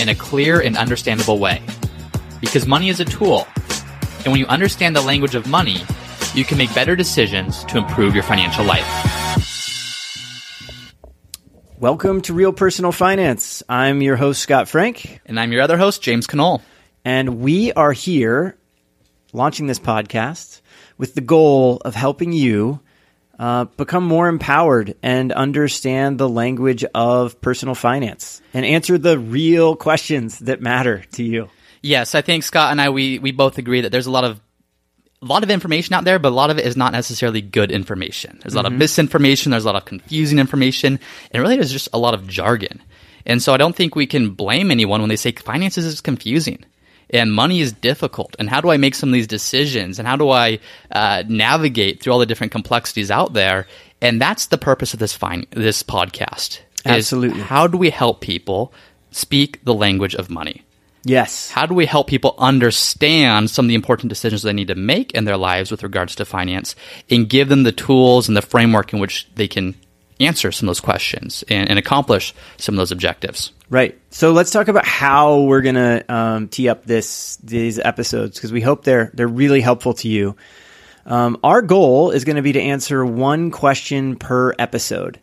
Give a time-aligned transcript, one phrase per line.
[0.00, 1.62] in a clear and understandable way.
[2.40, 3.46] Because money is a tool,
[4.24, 5.78] and when you understand the language of money,
[6.34, 8.86] you can make better decisions to improve your financial life.
[11.78, 13.62] Welcome to Real Personal Finance.
[13.68, 15.20] I'm your host, Scott Frank.
[15.26, 16.62] And I'm your other host, James Conole.
[17.04, 18.56] And we are here
[19.32, 20.60] launching this podcast
[20.96, 22.80] with the goal of helping you
[23.38, 29.76] uh, become more empowered and understand the language of personal finance and answer the real
[29.76, 31.48] questions that matter to you.
[31.82, 34.40] Yes, I think Scott and I we we both agree that there's a lot of
[35.20, 37.70] a lot of information out there, but a lot of it is not necessarily good
[37.70, 38.38] information.
[38.42, 38.74] There's a lot mm-hmm.
[38.74, 42.28] of misinformation, there's a lot of confusing information, and really there's just a lot of
[42.28, 42.82] jargon.
[43.26, 46.64] And so I don't think we can blame anyone when they say finances is confusing
[47.10, 48.36] and money is difficult.
[48.38, 49.98] And how do I make some of these decisions?
[49.98, 50.58] And how do I
[50.90, 53.66] uh, navigate through all the different complexities out there?
[54.00, 56.60] And that's the purpose of this fine this podcast.
[56.84, 57.40] Absolutely.
[57.40, 58.72] How do we help people
[59.10, 60.62] speak the language of money?
[61.04, 61.50] Yes.
[61.50, 65.12] How do we help people understand some of the important decisions they need to make
[65.12, 66.74] in their lives with regards to finance
[67.10, 69.74] and give them the tools and the framework in which they can
[70.20, 73.52] answer some of those questions and, and accomplish some of those objectives?
[73.70, 73.98] Right.
[74.10, 78.60] So let's talk about how we're gonna um, tee up this these episodes because we
[78.60, 80.36] hope they're they're really helpful to you.
[81.06, 85.20] Um, our goal is going to be to answer one question per episode.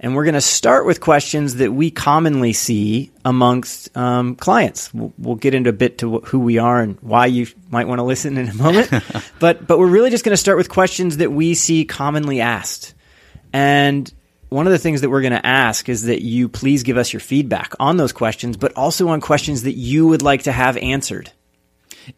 [0.00, 4.92] And we're going to start with questions that we commonly see amongst um, clients.
[4.92, 7.86] We'll, we'll, get into a bit to wh- who we are and why you might
[7.86, 8.90] want to listen in a moment.
[9.38, 12.94] but but we're really just going to start with questions that we see commonly asked.
[13.52, 14.12] And
[14.52, 17.12] one of the things that we're going to ask is that you please give us
[17.12, 20.76] your feedback on those questions, but also on questions that you would like to have
[20.76, 21.32] answered.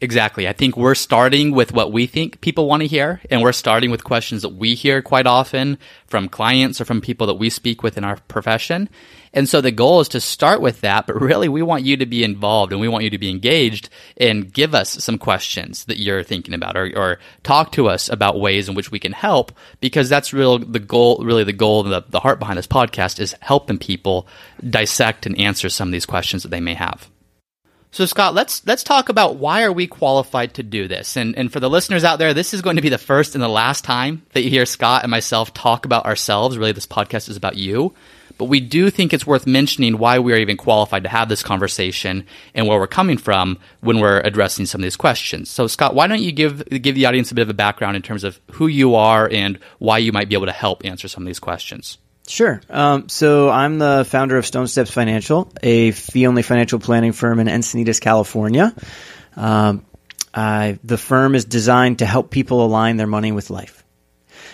[0.00, 0.48] Exactly.
[0.48, 3.90] I think we're starting with what we think people want to hear, and we're starting
[3.90, 7.82] with questions that we hear quite often from clients or from people that we speak
[7.82, 8.88] with in our profession.
[9.32, 12.06] And so the goal is to start with that, but really we want you to
[12.06, 15.98] be involved and we want you to be engaged and give us some questions that
[15.98, 19.52] you're thinking about or, or talk to us about ways in which we can help
[19.80, 23.34] because that's real the goal, really the goal, the, the heart behind this podcast is
[23.40, 24.28] helping people
[24.70, 27.10] dissect and answer some of these questions that they may have.
[27.94, 31.16] So Scott, let's let's talk about why are we qualified to do this?
[31.16, 33.42] And and for the listeners out there, this is going to be the first and
[33.42, 36.58] the last time that you hear Scott and myself talk about ourselves.
[36.58, 37.94] Really, this podcast is about you.
[38.36, 41.44] But we do think it's worth mentioning why we are even qualified to have this
[41.44, 45.48] conversation and where we're coming from when we're addressing some of these questions.
[45.48, 48.02] So Scott, why don't you give give the audience a bit of a background in
[48.02, 51.22] terms of who you are and why you might be able to help answer some
[51.22, 51.98] of these questions?
[52.26, 52.60] Sure.
[52.70, 57.48] Um, so I'm the founder of Stone Steps Financial, a fee-only financial planning firm in
[57.48, 58.74] Encinitas, California.
[59.36, 59.84] Um,
[60.32, 63.84] I, the firm is designed to help people align their money with life.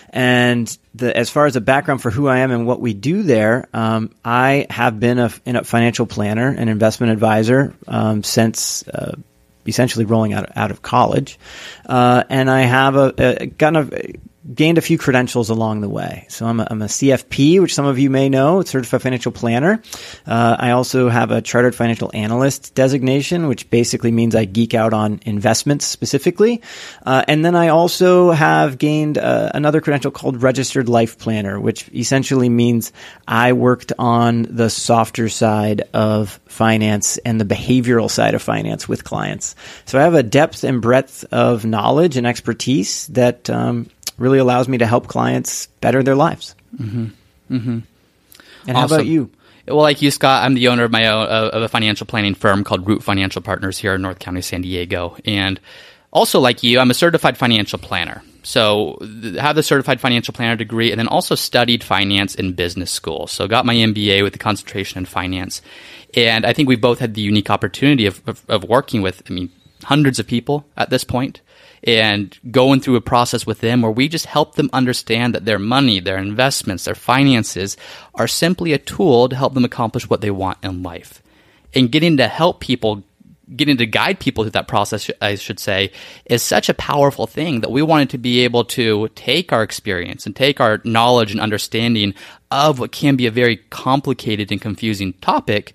[0.09, 3.23] And the, as far as a background for who I am and what we do
[3.23, 9.15] there, um, I have been a, a, financial planner and investment advisor um, since uh,
[9.65, 11.39] essentially rolling out out of college,
[11.85, 13.93] uh, and I have a, a kind of
[14.53, 16.25] gained a few credentials along the way.
[16.29, 19.81] So I'm a, I'm a CFP, which some of you may know, certified financial planner.
[20.25, 24.93] Uh, I also have a chartered financial analyst designation, which basically means I geek out
[24.93, 26.61] on investments specifically.
[27.05, 31.87] Uh, and then I also have gained uh, another credential called registered life planner, which
[31.89, 32.91] essentially means
[33.27, 39.03] I worked on the softer side of finance and the behavioral side of finance with
[39.03, 39.55] clients.
[39.85, 43.87] So I have a depth and breadth of knowledge and expertise that um,
[44.21, 46.55] really allows me to help clients better their lives.
[46.77, 47.05] Mm-hmm.
[47.53, 47.69] Mm-hmm.
[47.69, 47.83] And
[48.67, 48.75] awesome.
[48.75, 49.29] how about you?
[49.67, 52.63] Well, like you, Scott, I'm the owner of my own of a financial planning firm
[52.63, 55.59] called Root Financial Partners here in North County, San Diego, and
[56.11, 58.23] also like you, I'm a certified financial planner.
[58.43, 58.97] So
[59.39, 63.27] have the certified financial planner degree, and then also studied finance in business school.
[63.27, 65.61] So got my MBA with the concentration in finance,
[66.15, 69.33] and I think we both had the unique opportunity of, of, of working with, I
[69.33, 69.51] mean,
[69.83, 71.41] hundreds of people at this point
[71.83, 75.59] and going through a process with them where we just help them understand that their
[75.59, 77.75] money, their investments, their finances
[78.15, 81.23] are simply a tool to help them accomplish what they want in life.
[81.73, 83.03] And getting to help people,
[83.55, 85.91] getting to guide people through that process, I should say,
[86.25, 90.25] is such a powerful thing that we wanted to be able to take our experience
[90.25, 92.13] and take our knowledge and understanding
[92.51, 95.73] of what can be a very complicated and confusing topic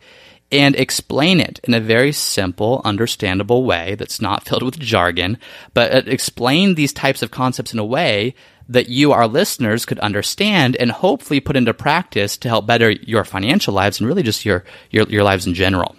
[0.52, 5.38] and explain it in a very simple, understandable way that's not filled with jargon,
[5.74, 8.34] but uh, explain these types of concepts in a way
[8.68, 13.24] that you, our listeners, could understand and hopefully put into practice to help better your
[13.24, 15.94] financial lives and really just your, your, your lives in general.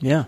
[0.00, 0.24] Yeah.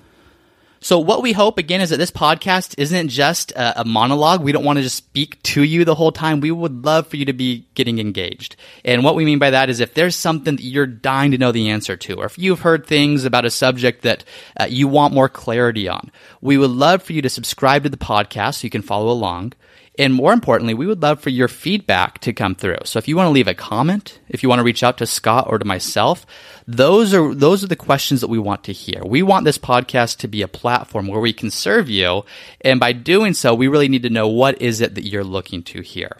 [0.80, 4.42] So what we hope again is that this podcast isn't just a, a, monologue.
[4.42, 6.40] We don't want to just speak to you the whole time.
[6.40, 8.56] We would love for you to be getting engaged.
[8.84, 11.50] And what we mean by that is if there's something that you're dying to know
[11.50, 14.25] the answer to, or if you've heard things about a subject that
[14.58, 17.96] uh, you want more clarity on, we would love for you to subscribe to the
[17.96, 19.54] podcast so you can follow along.
[19.99, 22.79] And more importantly, we would love for your feedback to come through.
[22.85, 25.06] So if you want to leave a comment, if you want to reach out to
[25.06, 26.25] Scott or to myself,
[26.69, 29.03] those are those are the questions that we want to hear.
[29.05, 32.25] We want this podcast to be a platform where we can serve you,
[32.61, 35.65] and by doing so, we really need to know what is it that you're looking
[35.65, 36.17] to hear.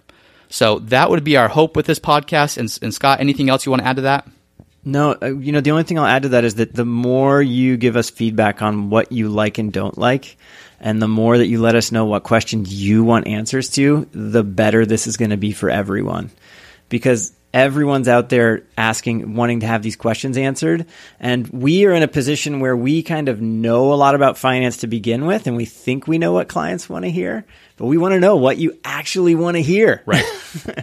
[0.49, 2.57] So that would be our hope with this podcast.
[2.57, 4.27] And, and Scott, anything else you want to add to that?
[4.89, 7.43] No, uh, you know, the only thing I'll add to that is that the more
[7.43, 10.39] you give us feedback on what you like and don't like,
[10.81, 14.43] and the more that you let us know what questions you want answers to, the
[14.43, 16.31] better this is going to be for everyone.
[16.89, 20.87] Because everyone's out there asking, wanting to have these questions answered.
[21.19, 24.79] And we are in a position where we kind of know a lot about finance
[24.79, 27.45] to begin with, and we think we know what clients want to hear,
[27.77, 30.03] but we want to know what you actually want to hear.
[30.07, 30.25] Right.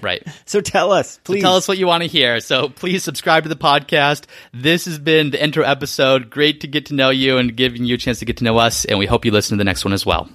[0.02, 0.24] Right.
[0.46, 1.42] so tell us, please.
[1.42, 2.40] So tell us what you want to hear.
[2.40, 4.26] So please subscribe to the podcast.
[4.54, 6.30] This has been the intro episode.
[6.30, 8.58] Great to get to know you and giving you a chance to get to know
[8.60, 8.86] us.
[8.86, 10.30] And we hope you listen to the next one as well.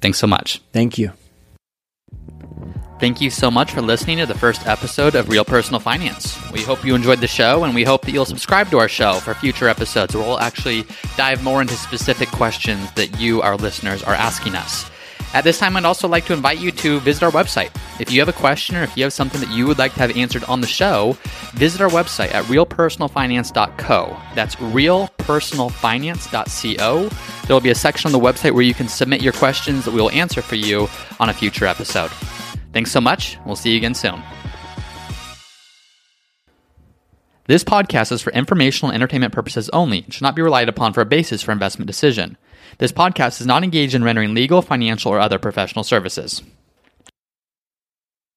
[0.00, 0.62] Thanks so much.
[0.72, 1.12] Thank you.
[3.00, 6.36] Thank you so much for listening to the first episode of Real Personal Finance.
[6.52, 9.14] We hope you enjoyed the show, and we hope that you'll subscribe to our show
[9.14, 10.84] for future episodes where we'll actually
[11.16, 14.84] dive more into specific questions that you, our listeners, are asking us.
[15.32, 17.70] At this time, I'd also like to invite you to visit our website.
[17.98, 20.00] If you have a question or if you have something that you would like to
[20.00, 21.16] have answered on the show,
[21.54, 24.16] visit our website at realpersonalfinance.co.
[24.34, 27.08] That's realpersonalfinance.co.
[27.46, 29.92] There will be a section on the website where you can submit your questions that
[29.92, 30.86] we will answer for you
[31.18, 32.10] on a future episode.
[32.72, 33.36] Thanks so much.
[33.44, 34.22] We'll see you again soon.
[37.46, 40.92] This podcast is for informational and entertainment purposes only and should not be relied upon
[40.92, 42.36] for a basis for investment decision.
[42.78, 46.42] This podcast is not engaged in rendering legal, financial, or other professional services.